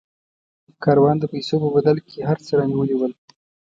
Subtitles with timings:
[0.83, 3.13] کاروان د پیسو په بدل کې هر څه رانیولي ول.